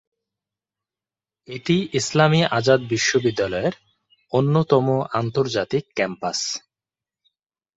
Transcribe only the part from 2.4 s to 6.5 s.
আজাদ বিশ্ববিদ্যালয়ের অন্যতম আন্তর্জাতিক ক্যাম্পাস।